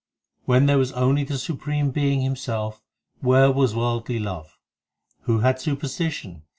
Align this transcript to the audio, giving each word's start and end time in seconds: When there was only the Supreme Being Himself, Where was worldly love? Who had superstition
When 0.45 0.65
there 0.65 0.79
was 0.79 0.93
only 0.93 1.23
the 1.23 1.37
Supreme 1.37 1.91
Being 1.91 2.21
Himself, 2.21 2.81
Where 3.19 3.51
was 3.51 3.75
worldly 3.75 4.17
love? 4.17 4.57
Who 5.25 5.41
had 5.41 5.61
superstition 5.61 6.41